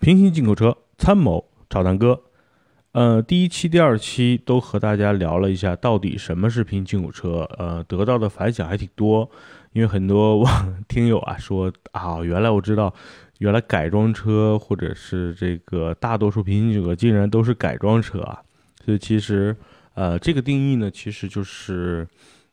[0.00, 2.22] 平行进口车参谋找南哥，
[2.92, 9.30] 呃，第一期、第二期都和大家聊了一下，到底什么是平行进口车，呃，得到的反响还挺多，
[9.74, 12.94] 因为很多网听友啊说啊，原来我知道，
[13.40, 18.40] 原来改装车或者是这个大多数平行进口车竟然都是改装车啊，
[18.82, 19.54] 所以其实，
[19.92, 22.08] 呃，这个定义呢，其实就是，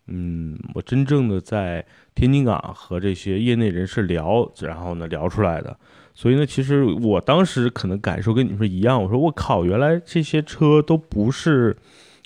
[0.07, 5.79] 嗯，我真正的在天津港和这些业内人士聊，然后呢聊出来的。
[6.19, 11.77] 所以呢，其实我当时可能感受跟你们一样，我说我靠，原来这些车都不是，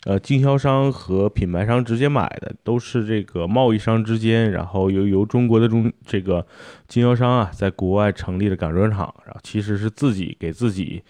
[0.06, 6.48] 呃，经销商和品牌商直接买的，都是这个贸易商之间，然后由由中国的中这个
[6.88, 11.04] 经销商啊，在国外成立的改装厂，然后其实是自己给自己，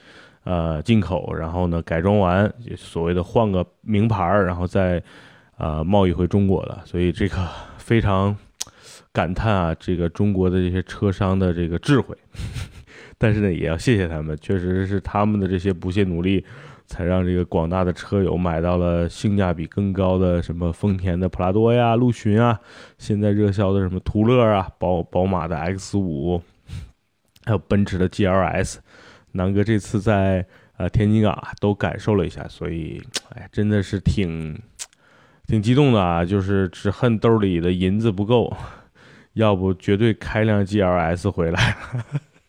[0.44, 5.00] 呃，进口，然后呢改装完，所谓的换个名牌儿，然后再，
[5.60, 8.36] 呃，贸易回中国的，所以这个非常。
[9.14, 12.16] 感叹啊，这个中国的这些车商的这个智慧，
[13.18, 16.46] 但是呢，也要谢谢他们，确实是他们的这些不懈努力，
[16.88, 22.60] 才让这个广大的车友买到了性价比更高的什么丰田的普拉多呀、陆巡啊，
[22.98, 26.42] 现在热销的什么途乐啊、宝宝马的 X 五，
[27.46, 28.78] 还有奔驰的 GLS。
[29.34, 30.46] 南哥这次在
[30.78, 33.02] 呃天津港都感受了一下，所以
[33.36, 34.58] 哎，真的是挺
[35.48, 38.56] 挺激动的啊，就是只恨兜里的银子不够。
[39.34, 41.78] 要不绝对开辆 GLS 回来。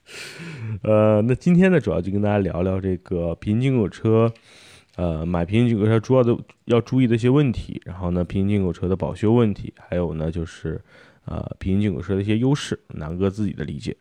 [0.83, 4.33] 呃，那今天呢，主要就跟大家聊聊这个平行进口车，
[4.97, 10.81] 呃，买平行进口车主要的要注意的一些问题，然后呢，平行进口车的保修问题，还有呢，就是
[11.25, 13.97] 呃，平行进口车的一些优势，南哥自己的理解。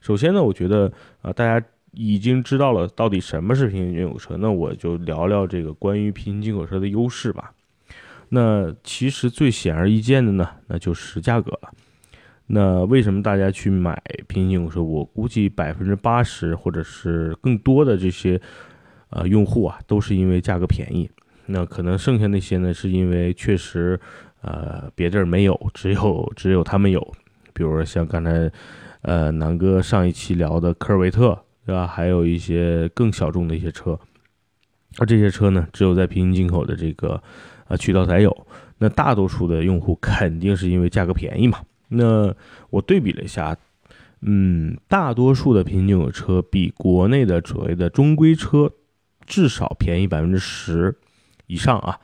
[0.00, 7.52] 首先呢，我觉得啊，大家已经知道了到底什么是平行进口车，那我就聊聊这个关于平行进口车的优势吧。
[8.30, 11.72] 那其实最显而易见的呢，那就是价格了。
[12.46, 14.82] 那为什么大家去买平行进口车？
[14.82, 18.40] 我估计百分之八十或者是更多的这些
[19.08, 21.10] 呃用户啊，都是因为价格便宜。
[21.46, 23.98] 那可能剩下那些呢，是因为确实
[24.42, 27.00] 呃别地儿没有，只有只有他们有。
[27.52, 28.50] 比如说像刚才
[29.02, 31.86] 呃南哥上一期聊的科尔维特，对吧？
[31.86, 33.98] 还有一些更小众的一些车，
[34.98, 37.22] 而这些车呢，只有在平行进口的这个
[37.68, 38.46] 呃渠道才有。
[38.78, 41.58] 那大多数的用户肯定是因为价格便宜嘛。
[41.88, 42.34] 那
[42.70, 43.56] 我对比了一下，
[44.22, 48.70] 嗯，大多数的平行进口车比国内的所谓的中规车
[49.26, 50.96] 至少便宜百分之十
[51.46, 51.98] 以上啊，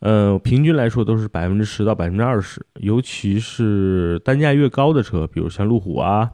[0.00, 6.30] 呃，平均来说都是百分之十到百分之二十，尤其是单价越高的车，比如像路虎啊，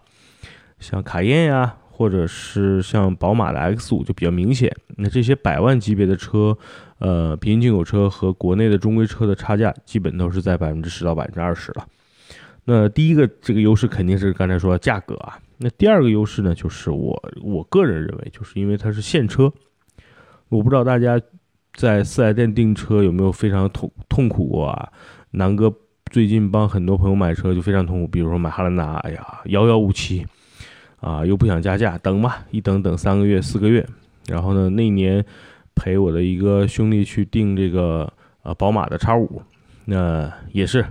[0.78, 4.74] 像卡宴呀，或者是像宝马的 X 五就比较明显。
[4.96, 6.56] 那这些百万级别的车，
[6.98, 11.86] 呃，平行进口车和国内的中规车的差价基本都是在百分之十到百分之二十了。
[12.70, 15.38] 那第一个这个优势肯定是刚才说价格啊。
[15.56, 19.50] 那第二个优势呢，就是我我个人认为，就是因为它是现车。
[20.50, 21.18] 我不知道大家
[21.72, 24.92] 在四 S 店订车有没有非常痛痛苦过啊？
[25.30, 25.74] 南哥
[26.10, 30.26] 最近帮很多朋友买车就非常痛苦，比如说买汉兰达，哎呀，遥遥无期
[31.00, 33.86] 啊，又不想加价，等吧，一等等三个月四个月。
[34.26, 35.24] 然后呢，那年
[35.74, 38.12] 陪我的一个兄弟去订这个
[38.42, 39.40] 呃宝马的叉五，
[39.86, 40.84] 那也是。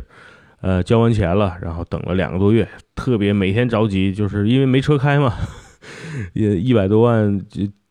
[0.62, 5.34] 呃，交完钱了，然后等了两个多月，特别每天着急，就是因为没车开嘛，
[6.34, 7.40] 也一百多万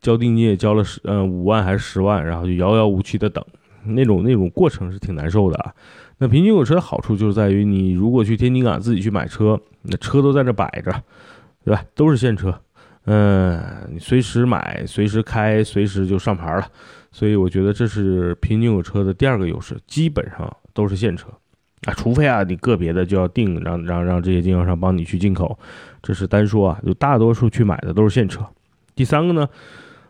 [0.01, 3.43] 交定金，也交了十呃五万还是十万，然后就遥遥无期的等，
[3.85, 5.73] 那种那种过程是挺难受的啊。
[6.17, 10.91] 那平均有车的好处就是在于，你如果去天津港自己去买车，那车都在这摆着，
[11.63, 11.83] 对吧？
[11.95, 12.59] 都是现车，
[13.05, 16.65] 嗯，你随时买，随时开，随时就上牌了。
[17.11, 21.27] 所以我觉得这是平均有车的第二个优势，基本上都是现车。
[21.87, 25.57] 啊，除非啊，你个别的就要定，让让让这些经销商帮你去进口，
[26.03, 28.45] 这是单说啊，就大多数去买的都是现车。
[28.93, 29.47] 第三个呢，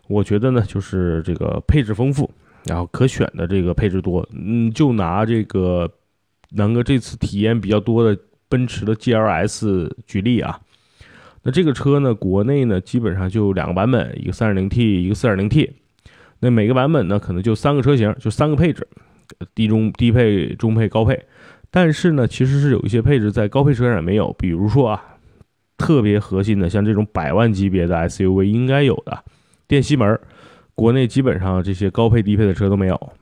[0.08, 2.28] 我觉得呢，就是这个配置丰富，
[2.64, 4.28] 然后可选的这个配置多。
[4.32, 5.88] 嗯，就拿这个
[6.50, 10.58] 南哥这次体验比较多的奔驰的 GLS 举例啊，
[11.44, 15.70] 那这个车呢，国内呢基本上就两个版本，一个 3.0T，一个 4.0T，
[16.40, 18.88] 那每个版本呢可能就三个车型，就三个配置，
[19.54, 21.22] 低中低配、中配、高配。
[21.70, 25.04] 但是呢，其实是有一些配置在高配车上没有，比如说啊，
[25.76, 29.22] 特别核心的，像这种百万级别的 SUV 应该有的
[29.66, 30.18] 电吸门，
[30.74, 33.12] 国内基本上这些高配低配的车都没有。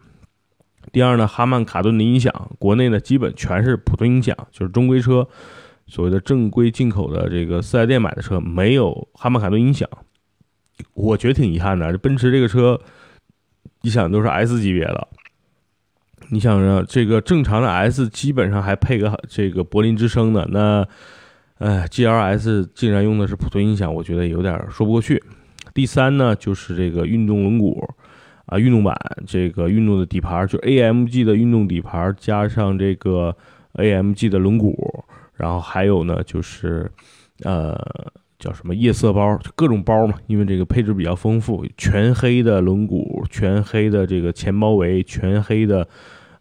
[0.93, 5.27] 第二呢，哈曼卡顿的音响，国内呢基本全是普通音响，就是中规车，
[5.89, 9.89] 所谓的正规进口的这个四 S 店买的车没有哈曼卡顿音响，
[10.95, 11.91] 我觉得挺遗憾的。
[11.91, 12.81] 这奔驰这个车，
[13.83, 15.09] 你想都是 S 级别的。
[16.31, 20.87] 你想着这个正常的 S 基本上还配个这个柏林之声的，那，
[21.59, 25.23] 哎，G L S 竟然用的是普通音响，我觉得有点说不过去。
[25.73, 27.81] 第三呢，就是这个运动轮毂
[28.47, 33.37] 啊，运动版这个运动的底盘，就 AMG 的运动底盘加上这个
[33.75, 34.75] AMG 的轮毂，
[35.35, 36.91] 然后还有呢就是
[37.45, 37.79] 呃
[38.39, 45.87] 叫什么夜色包，就各种包嘛，因为这个配置比较丰富，全黑的轮毂，全黑的这个前包围，全黑的。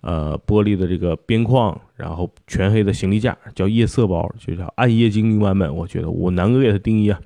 [0.05, 5.75] 呃，玻璃的这个边框，然后全黑的行李架，叫夜色包，就叫暗夜精灵版本。
[5.75, 7.19] 我觉得我南哥给它定义啊，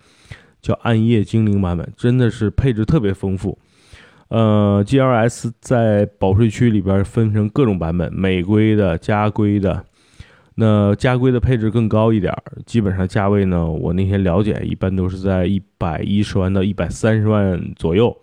[0.61, 3.59] 叫暗夜精灵版本，真的是配置特别丰富。
[4.29, 9.83] 呃，GLS 在保税区里边分成各种版本，美规的、加规的。
[10.55, 12.33] 那加规的配置更高一点，
[12.65, 18.15] 基本上价位呢，我那天了解，一般都是在一百一十万到一百三十万左右。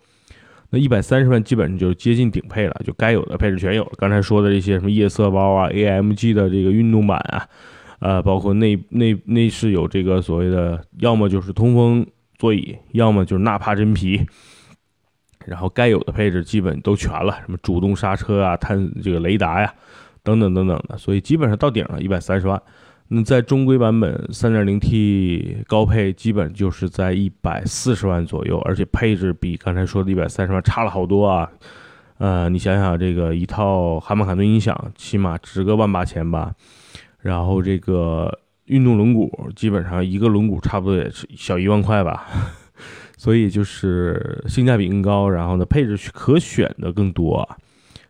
[0.69, 3.91] 那一百三十万基本上就接近顶配了，就该有的配置全有了。
[3.97, 7.47] 刚才说的这些什么夜色包啊、AMG 的这个运动版啊，
[7.99, 12.05] 呃，包括内内内饰有这个所谓的，要么就是通风
[12.37, 14.25] 座椅，要么就是纳帕真皮，
[15.45, 19.73] 然后该有的配置基本都全了，什么主动刹车啊、探这个雷达呀，
[20.21, 22.61] 等等等等的，所以基本上到顶了，一百三十万。
[23.09, 31.49] 那在中规版本 3.0T 高配，基本就是在一百四十万左右，而且配置比刚才说的一百三十万差了好多啊。
[32.17, 36.53] 呃，你想想，这个一套哈曼卡顿音响，起码值个万八千吧。
[37.19, 42.27] 然后这个运动轮毂，基本上一个轮毂差不多也是小一万块吧。
[43.17, 47.57] 所以就是性价比更高，然后呢，配置可选的更多啊。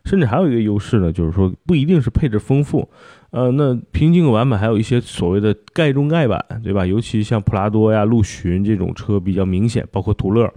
[0.04, 2.88] 甚至还有一个优势呢，就是说不一定是配置丰富。
[3.30, 6.86] 呃，那平行进口版本还有一些所谓的盖中盖版，对吧？
[6.86, 10.50] 尤其像普拉多呀、陆巡这种车比较明显，包括途乐。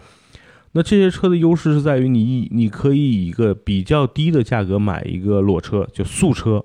[0.72, 6.64] 那这些车的优势是在于你，你可以以一个比较低的价格买一个裸车，就素车。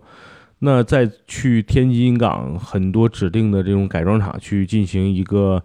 [0.61, 5.63] 那再去天津港很多指定的这种改装厂去进行一个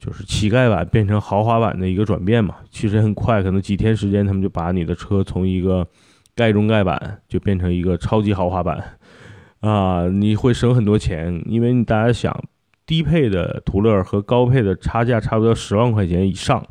[0.00, 5.86] 就是乞丐版变成豪华版的一个转变嘛，其实很快，可能几天时间，他们就把你的车从一个
[6.34, 8.82] 盖中盖版就变成一个超级豪华版。
[9.64, 12.44] 啊，你会省很多钱，因为大家想，
[12.84, 16.62] 低配的途乐和高配的差价差不多十万块钱以上。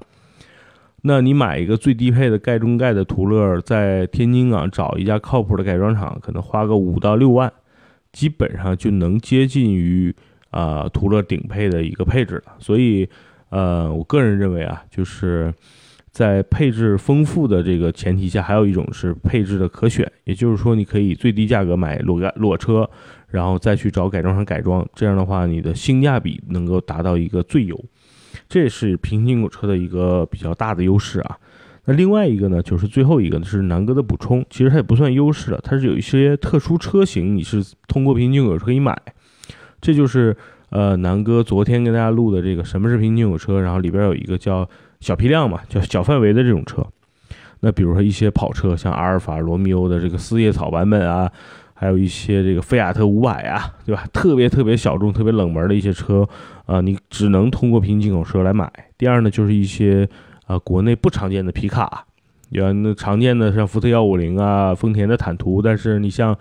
[1.02, 7.52] 那你买一个最低配的盖中盖的途乐，在天津港找一家靠谱的改装厂，可能花个五到六万，
[8.12, 10.16] 基本上就能接近于
[10.52, 12.54] 啊途乐顶配的一个配置了。
[12.60, 13.10] 所以，
[13.50, 15.52] 呃，我个人认为啊，就是。
[16.14, 22.88] 在配置丰富的这个前提下，还有一种是配置的可选，也就是说，你可以最低价格买裸裸车，
[23.30, 27.84] 然后再去找改装厂改装，这样的话，你的性价比能够达到一个最优，
[28.48, 31.36] 这是平行进口车的一个比较大的优势啊。
[31.86, 38.96] 那另外一个呢，就是最后一个呢是南哥的补充，其实它也不算优势了，它是有一些特殊车型，你是通过平行进口车可以买，
[39.82, 40.38] 这就是
[40.70, 44.70] 呃南哥昨天跟大家录的这个什么是平行进口车，然后里边有一个叫。
[45.04, 46.82] 小批量嘛，叫小范围的这种车，
[47.60, 51.30] 那比如说一些跑车，像阿尔法罗密欧的这个四叶草版本啊，
[51.74, 54.06] 还有一些这个菲亚特五百啊，对吧？
[54.14, 56.26] 特别特别小众、特别冷门的一些车
[56.66, 58.72] 啊，你只能通过平行进口车来买。
[58.98, 60.08] 第二呢，就是一些
[60.46, 62.06] 啊国内不常见的皮卡，
[62.52, 66.34] 有那常见的像福特幺五零啊、丰田的坦途，但是你像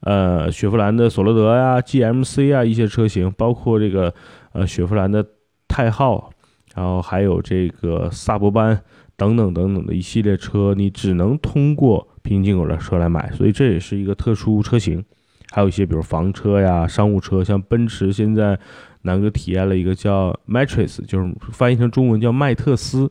[0.00, 4.12] 呃雪佛兰的索罗德呀、GMC 啊一些车型，包括这个
[4.52, 5.24] 呃雪佛兰的
[5.68, 6.30] 泰浩。
[6.78, 8.80] 然后还有这个萨博班
[9.16, 15.04] 等等等等的一系列车，你只能通过平行进口的车来买，所以这也是一个特殊车型。
[15.50, 18.56] 还有一些比如房车呀、商务车，像奔驰现在
[19.02, 23.10] 南哥体验了一个叫 Matrix，就是翻译成中文叫麦特斯。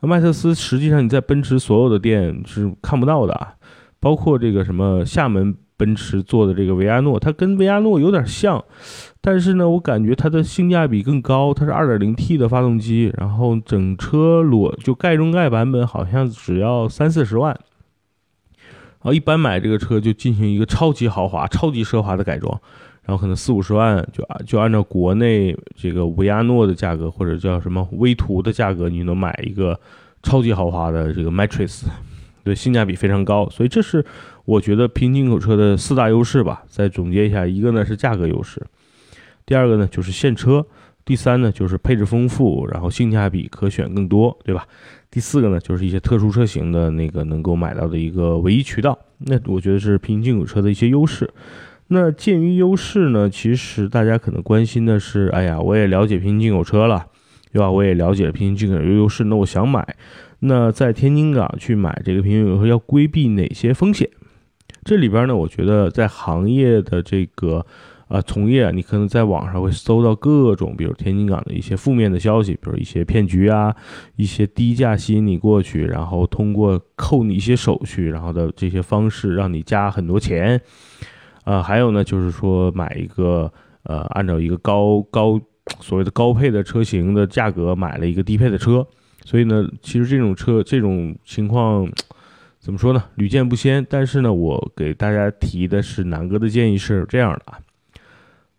[0.00, 3.54] 那麦特斯实际上你在奔驰所有的店是看不到的，
[3.98, 5.56] 包括这个什么厦门。
[5.80, 8.62] 奔驰做的这个维亚诺，它跟维亚诺有点像，
[9.22, 11.54] 但是呢，我感觉它的性价比更高。
[11.54, 17.58] 它是 2.0T 的发动机，然后整车裸就盖中盖版本好像只要三四十万。
[19.02, 22.60] 然后一般买这个车就进行一个超级豪华、超级奢华的改装，
[23.04, 29.80] 然后可能四五十万就就按照国内这个维亚诺的价格或者叫什么威图的价格，你能买一个
[30.22, 31.84] 超级豪华的这个 Matrix。
[32.42, 34.04] 对，性价比非常高，所以这是
[34.44, 36.62] 我觉得平行进口车的四大优势吧。
[36.68, 38.64] 再总结一下，一个呢是价格优势，
[39.44, 40.64] 第二个呢就是现车，
[41.04, 44.66] 第三呢就是配置丰富，然后性价比可选更多，对吧？
[45.10, 48.98] 第四个呢就是一些特殊车型的那个能够买到的一个唯一渠道。
[49.18, 51.28] 那我觉得是平行进口车的一些优势。
[51.88, 57.04] 那鉴于优势呢，其实大家可能关心的是，哎呀，我也了解平行进口车了，
[57.52, 57.68] 对吧？
[57.68, 59.96] 我也了解了平行进口的优势，那我想买。
[60.40, 64.08] 那在天津港去买这个平行进口车要规避哪些风险？
[64.84, 67.64] 这里边呢，我觉得在行业的这个
[68.08, 73.74] 啊从业，你可能在网上会搜到各种，比如天津港的一些负面的消息，比如一些骗局啊，
[74.16, 80.60] 一些低价吸引你过去，然后通过扣你一些手续，然后的这些方式让你加很多钱。
[81.44, 85.40] 啊，还有呢，就是说买一个呃，按照一个高高
[85.80, 88.86] 所谓的高配的车型的价格买了一个低配的车，
[89.24, 91.88] 所以呢，其实这种车这种情况
[92.58, 93.86] 怎么说呢，屡见不鲜。
[93.88, 97.58] 但是呢，我给大家提的是南哥的建议是这样的啊，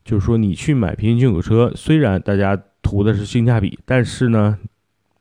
[0.04, 4.58] 就是说你去买平行进口车，虽然大家图的是性价比，但是呢，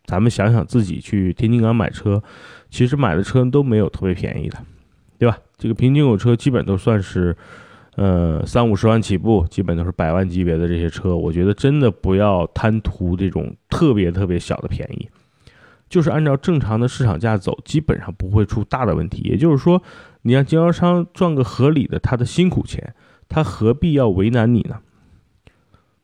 [0.04, 2.22] 咱们想想自己去天津港买车，
[2.70, 4.58] 其实买的车都没有特别便宜的。
[5.18, 5.36] 对吧？
[5.58, 7.36] 这个平行进口车基本都算是，
[7.96, 11.14] 呃，三五十万起步，基本都是百万级别的这些车。
[11.14, 15.06] 我觉得真的不要贪图这种特别特别小的便宜，
[15.90, 19.20] 就是按照正常的市场价走，基本上不会出大的问题。
[19.22, 19.82] 也就是说，
[20.22, 22.94] 你让经销商赚个合理的他的辛苦钱，
[23.28, 24.78] 他何必要为难你呢？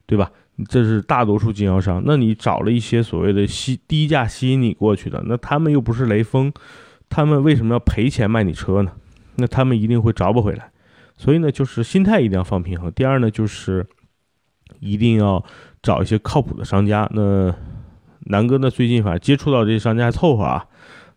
[0.04, 0.30] 对吧？
[0.68, 2.02] 这是大多数经销商。
[2.04, 6.52] 那你找了一些所谓的吸低价吸引你过去的，那他们又不是雷锋，
[7.08, 8.92] 他们为什么要赔钱卖你车呢？
[9.36, 10.70] 那他们一定会找不回来，
[11.16, 12.90] 所以呢，就是心态一定要放平衡。
[12.90, 13.86] 第二呢，就是
[14.80, 15.44] 一定要
[15.82, 17.06] 找一些靠谱的商家。
[17.12, 17.54] 那
[18.26, 20.66] 南哥呢，最近反正接触到这些商家还凑合啊，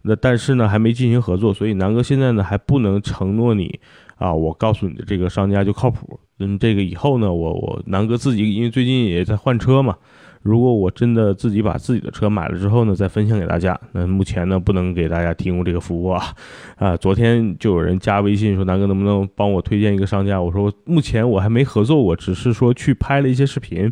[0.04, 3.80] 那但是呢，还没进行合作，所以南哥现在呢还不能承诺你
[4.18, 6.20] 啊，我告诉你的这个商家就靠谱。
[6.40, 9.96] 嗯，这个以后呢，我我南哥自己因为最近也在换车嘛。
[10.42, 13.78] 如果我真的自己把自己的车买了之后呢，再分享给大家。
[13.92, 16.24] 那目前呢，不能给大家提供这个服务啊。
[16.80, 20.42] 啊，昨天就有人加微信说，南哥能不能帮我推荐一个商家？
[20.42, 23.92] 我说目前我还没合作过，只是说去拍了一些视频，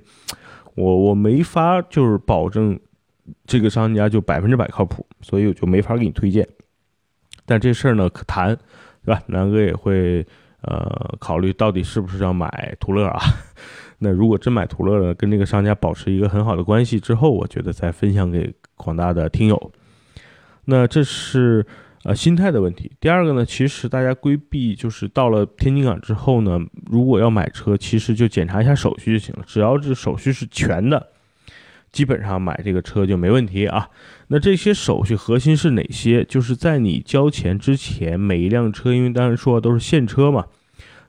[0.76, 2.80] 我我没法就是保证
[3.46, 6.48] 这个商家就百分之百靠谱，所以我就没法给你推荐。
[7.46, 8.56] 但这事儿呢可谈，
[9.06, 9.22] 对吧？
[9.28, 10.26] 南哥也会
[10.62, 13.20] 呃考虑到底是不是要买途乐啊。
[14.00, 19.72] 那如果真买途乐了，跟这个商家保持一个很好的关系之后，我觉得再分享给广大的听友。
[20.66, 21.66] 那这是
[22.04, 22.92] 呃心态的问题。
[23.00, 29.44] 第二个呢，其实大家规避就是到了天津港之后呢，如果要买车，其实就检查一下手续就行了。
[29.48, 31.08] 只要这手续是全的，
[31.98, 33.89] 基本上买这个车就没问题啊。
[34.27, 36.24] 那这些手续核心是哪些？
[36.24, 40.46] 就是在你交钱之前，每一辆车，因为当然说都是现车嘛。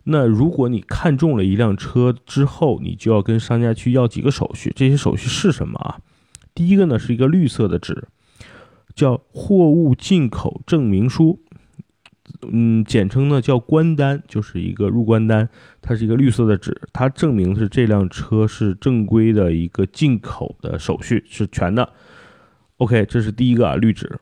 [0.04, 4.72] 那如果你看中了一辆车之后，你就要跟商家去要几个手续。
[4.74, 5.98] 这些手续是什么啊？
[6.54, 8.08] 第一个呢是一个绿色的纸，
[8.94, 11.38] 叫货物进口证明书，
[12.42, 15.48] 嗯，简称呢叫关单，就是一个入关单。
[15.82, 21.92] 它是一个绿色的纸，它证明是这辆车是正规的一个进口的手续是全的。
[22.76, 24.18] OK，这是第一个啊，绿纸。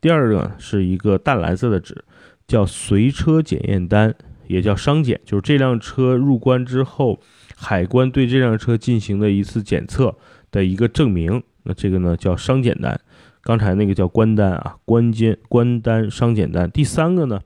[0.00, 2.04] 第二个是一个淡蓝色的纸，
[2.46, 4.14] 叫随车检验单。
[4.46, 7.18] 也叫商检，就是这辆车入关之后，
[7.56, 10.14] 海关对这辆车进行的一次检测
[10.50, 11.42] 的一个证明。
[11.62, 13.00] 那这个呢叫商检单，
[13.40, 16.70] 刚才那个叫关单啊，关监关单商检单。
[16.70, 17.40] 第三个呢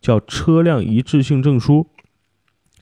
[0.00, 1.86] 叫车辆一致性证书，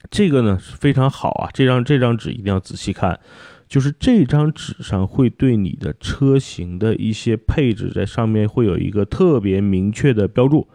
[0.09, 3.19] 这个呢是非常好啊，这张这张纸一定要仔细看，
[3.67, 10.67] 就是这张纸上会对你的车型的一些配置在上面会有一个特别明确的标注。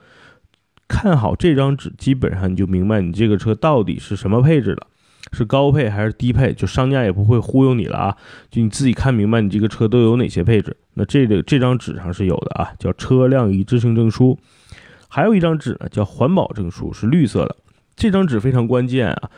[0.89, 4.89] 看好这张纸，基本上你就明白你这个车到底是什么配置了，
[5.33, 8.17] 是高配还是低配，就商家也不会忽悠你了啊，
[8.51, 10.77] 就你自己看明白你这个车都有哪些配置。
[10.95, 14.39] 那这个这张纸上是有的啊，叫车辆一致性证书。
[15.15, 17.57] 还有一张纸呢，叫环保证书，是绿色的。
[17.95, 19.31] 这张纸非常关键啊。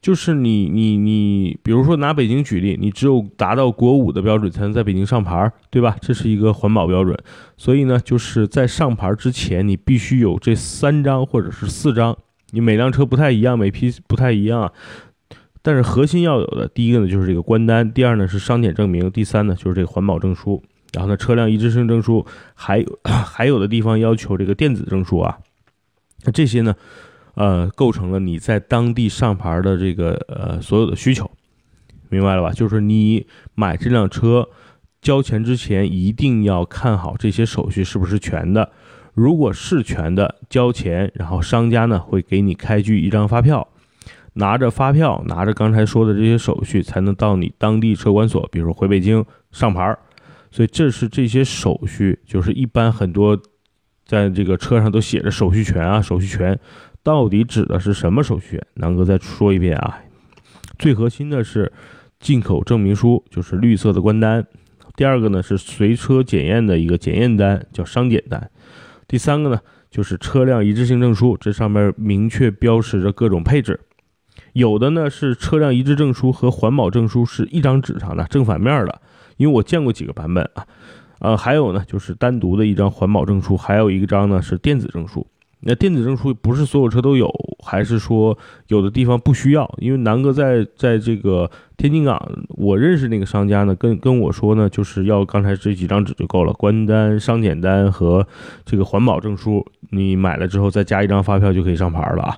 [0.00, 5.96] 就是你你你，比如说拿北京举例，你只有达到国五的标准才能在北京上牌，对吧？
[6.00, 7.14] 这是一个环保标准，
[7.58, 12.16] 所以呢，就是在上牌之前，你必须有这三张或者是四张，
[12.52, 14.72] 你每辆车不太一样，每批不太一样啊。
[15.60, 25.38] 但是核心要有的，第一个呢就是这个关单，第二呢是商检证明，第三呢就是这个环保证书，然后呢车辆一致性证书，还有 还有的地方要求这个电子证书啊，
[26.24, 26.74] 那这些呢？
[27.34, 31.30] 呃，构成了你在当地上牌的这个呃所有的需求，
[32.08, 32.50] 明白了吧？
[32.50, 34.48] 就是你买这辆车
[35.00, 38.72] 交钱之前一定要看好这些手续是不是全的。
[39.14, 43.68] 如果是全的，交钱，然后商家呢会给你开具一张发票，
[44.32, 49.96] 拿着发票，拿着刚才说的这些手续，才能到你当地车管所，比如回北京上牌。
[50.50, 53.40] 所以这是这些手续，就是一般很多
[54.04, 56.58] 在这个车上都写着手续全啊，手续全。
[57.02, 58.60] 到底指的是什么手续？
[58.74, 59.98] 南哥再说一遍啊，
[60.78, 61.72] 最核心的是
[62.20, 64.42] 进口证明书，就是绿色的关单；
[64.96, 68.40] 第二个呢是随车检验的一个检验单，叫商检单；
[69.06, 69.58] 第三个呢
[69.90, 73.74] 就是车辆一致性证书，这上面明确标识着各种配置；
[74.52, 79.00] 有的呢是车辆一致证书和环保证书是一张纸上的正反面的，
[79.38, 80.66] 因为我见过几个版本啊。
[81.20, 85.26] 呃，还有呢就是单独的一张环保证书，还有一个张呢是电子证书。
[85.60, 87.28] 那电子证书不是所有车都有，
[87.64, 89.68] 还是说有的地方不需要？
[89.78, 92.16] 因为南哥在在这个天津港，
[92.50, 98.24] 我认识那个商家呢，跟跟我说呢，就是要刚才这几张纸就够了，关单、商检单和
[98.64, 102.36] 这个环保证书，你买了之后再加一张发票就可以上牌了啊。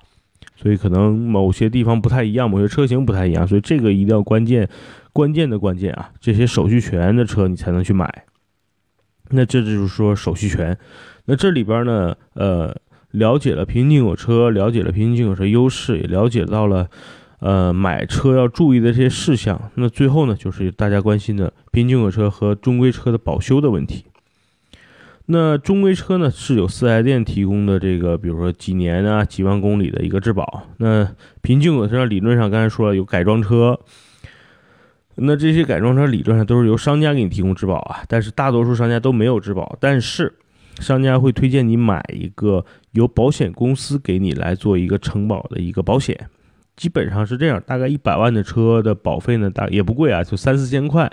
[0.56, 4.68] 所以可能某些地方不太一样，某些车型不太一样，所以这个一定要关键
[5.12, 8.24] 关键的关键啊，这些手续权的车你才能去买。
[9.30, 10.76] 那这就是说手续权。
[11.26, 12.76] 那这里边呢，呃。
[13.12, 16.88] 了解了平行进口车，了解了平行进口车优势，也了解到了，
[17.40, 19.60] 呃，买车要注意的这些事项。
[19.74, 24.04] 那最后呢，就是大家关心的平行进口车和中规车的保修的问题。
[25.32, 30.64] 那中规车呢，是有四 S 店提供的这个，比如说几年啊、几万公里的一个质保。
[30.78, 31.04] 那
[31.40, 33.78] 平行进口车理论上刚才说了有改装车，
[35.14, 40.32] 那这些改装车理论上都是由商家给你提供质保啊，但是大多数商家都没有质保，但是。
[40.78, 46.18] 商家会推荐你买一个由保险公司给你来做一个承保的一个保险，
[46.74, 51.10] 基本上是这样，大概一百万的车的保费呢，大也不贵啊，就三四千块，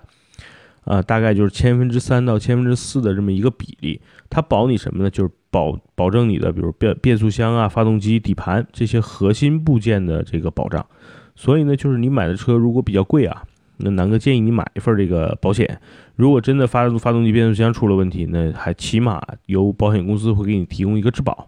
[0.87, 3.99] 啊，大概就是千分之三到千分之四的这么一个比例。
[4.29, 5.09] 它保你什么呢？
[5.09, 10.85] 就是保保证你的，比如变变速箱啊、发动机、底盘这些核心部件的这个保障。
[11.35, 13.43] 所以呢，就是你买的车如果比较贵啊。
[13.79, 15.79] 那南哥建议你买一份这个保险，
[16.15, 21.47] 如果真的发发动机、变速箱出了问题，那还起码由保险公司会给你提供一个质保，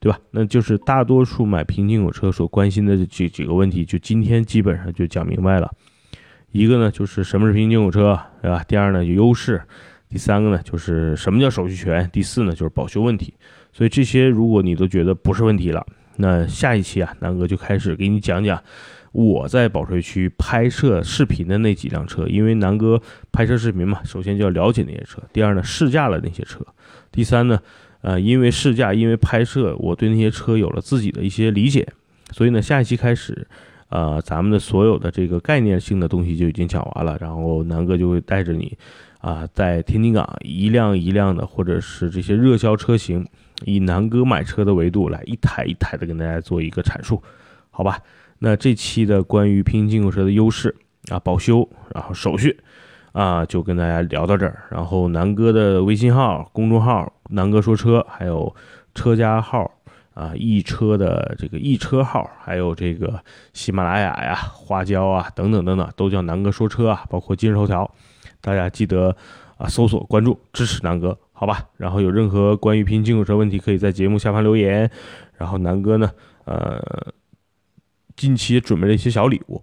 [0.00, 0.18] 对吧？
[0.32, 5.70] 那就是大多数买平进口车所关心的这几个问题，就今天基本上就讲明白了。
[6.52, 8.62] 一个呢就是什么是平行进口车，对吧？
[8.68, 9.60] 第二呢有优势，
[10.08, 13.34] 第三个呢就是什么叫手续权，第四呢就是保修问题。
[13.72, 15.84] 所以这些如果你都觉得不是问题了，
[16.16, 18.62] 那下一期啊，南哥就开始给你讲讲。
[19.12, 22.98] 我在保税区拍摄视频的那几辆车，因为南哥
[23.30, 26.64] 拍摄视频嘛，首先就要了解那些车，第二呢试驾了那些车，
[27.10, 27.60] 第三呢，
[28.00, 31.86] 呃，因为试驾，因为拍摄，我对那些车有了自己的一些理解，
[32.30, 33.46] 所以呢，下一期开始，
[33.92, 38.74] 呃，咱们的所有的这个概念性的东西就已经讲完了，然后南哥就会带着你，
[39.20, 43.26] 啊，在天津港一辆一辆的，或者是这些热销车型，
[43.66, 47.22] 以南哥买车的维度来一台一台的跟大家做一个阐述，
[47.70, 47.98] 好吧？
[48.38, 50.74] 那这期的关于平行进口车的优势
[51.10, 52.58] 啊，保修，然后手续
[53.12, 54.64] 啊，就跟大家聊到这儿。
[54.70, 58.54] 然后南哥的微信号、公众号“南哥说车”，还有
[58.94, 59.70] 车家号
[60.14, 63.22] 啊，易车的这个易车号，还有这个
[63.52, 67.04] 喜马拉雅呀、花椒啊等等等等，都叫南哥说车啊。
[67.08, 67.90] 包括今日头条，
[68.40, 69.16] 大家记得
[69.56, 71.68] 啊搜索关注，支持南哥，好吧？
[71.76, 74.90] 然后有任何关于拼进口车问题，可以在节目下方留言。
[75.36, 76.10] 然后南哥呢，
[76.44, 77.12] 呃。
[78.14, 79.60] 近期准备了一些小礼物，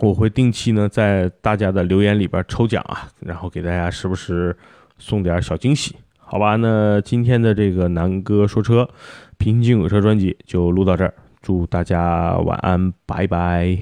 [0.00, 4.56] 我会定期呢在大家的留言里边抽奖啊，然后给大家时不时
[4.98, 6.56] 送点小惊喜，好吧？
[6.56, 8.88] 那今天的这个南哥说车
[9.42, 13.76] 平静火车专辑就录到这儿，祝大家晚安，拜拜。